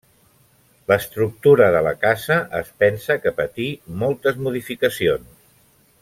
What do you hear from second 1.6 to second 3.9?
de la casa es pensa que patí